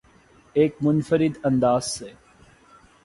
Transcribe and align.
ایک 0.55 0.75
منفرد 0.81 1.37
انداز 1.43 1.85
سے 1.85 2.11